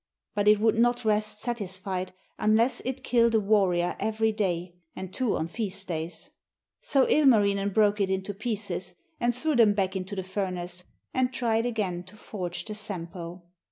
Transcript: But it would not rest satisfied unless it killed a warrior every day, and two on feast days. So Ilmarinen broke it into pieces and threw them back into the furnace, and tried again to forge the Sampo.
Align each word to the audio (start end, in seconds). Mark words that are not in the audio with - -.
But 0.33 0.47
it 0.47 0.59
would 0.59 0.79
not 0.79 1.05
rest 1.05 1.41
satisfied 1.43 2.11
unless 2.39 2.79
it 2.85 3.03
killed 3.03 3.35
a 3.35 3.39
warrior 3.39 3.95
every 3.99 4.31
day, 4.31 4.73
and 4.95 5.13
two 5.13 5.37
on 5.37 5.47
feast 5.47 5.87
days. 5.87 6.31
So 6.81 7.05
Ilmarinen 7.07 7.69
broke 7.71 8.01
it 8.01 8.09
into 8.09 8.33
pieces 8.33 8.95
and 9.19 9.35
threw 9.35 9.55
them 9.55 9.75
back 9.75 9.95
into 9.95 10.15
the 10.15 10.23
furnace, 10.23 10.85
and 11.13 11.31
tried 11.31 11.67
again 11.67 12.01
to 12.05 12.15
forge 12.15 12.65
the 12.65 12.73
Sampo. 12.73 13.43